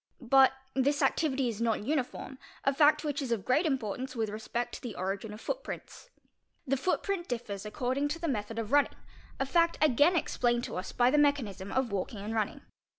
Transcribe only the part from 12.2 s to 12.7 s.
and running.